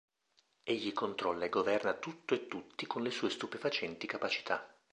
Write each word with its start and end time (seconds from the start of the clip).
Egli 0.63 0.93
controlla 0.93 1.45
e 1.45 1.49
governa 1.49 1.93
tutto 1.93 2.33
e 2.33 2.47
tutti 2.47 2.87
con 2.87 3.03
le 3.03 3.11
sue 3.11 3.29
stupefacenti 3.29 4.07
capacità. 4.07 4.67